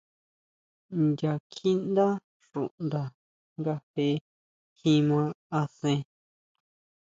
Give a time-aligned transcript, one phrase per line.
[1.13, 2.07] Nya kjiʼndá
[2.47, 3.01] xuʼnda
[3.59, 4.07] nga je
[4.77, 5.21] kjima
[5.59, 5.99] asen.